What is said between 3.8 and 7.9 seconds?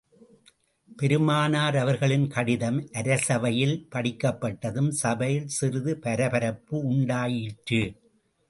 படிக்கப்பட்டதும், சபையில் சிறிது பரபரப்பு உண்டாயிற்று.